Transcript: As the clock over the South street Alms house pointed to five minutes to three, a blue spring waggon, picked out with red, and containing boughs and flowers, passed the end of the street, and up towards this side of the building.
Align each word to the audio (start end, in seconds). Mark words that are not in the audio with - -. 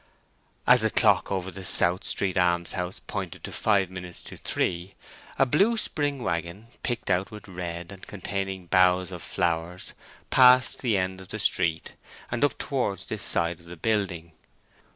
As 0.65 0.81
the 0.81 0.89
clock 0.89 1.31
over 1.31 1.51
the 1.51 1.63
South 1.63 2.03
street 2.05 2.35
Alms 2.35 2.71
house 2.71 2.99
pointed 3.05 3.43
to 3.43 3.51
five 3.51 3.91
minutes 3.91 4.23
to 4.23 4.35
three, 4.35 4.95
a 5.37 5.45
blue 5.45 5.77
spring 5.77 6.23
waggon, 6.23 6.69
picked 6.81 7.11
out 7.11 7.29
with 7.29 7.47
red, 7.47 7.91
and 7.91 8.07
containing 8.07 8.65
boughs 8.65 9.11
and 9.11 9.21
flowers, 9.21 9.93
passed 10.31 10.79
the 10.81 10.97
end 10.97 11.21
of 11.21 11.27
the 11.27 11.37
street, 11.37 11.93
and 12.31 12.43
up 12.43 12.57
towards 12.57 13.05
this 13.05 13.21
side 13.21 13.59
of 13.59 13.67
the 13.67 13.77
building. 13.77 14.31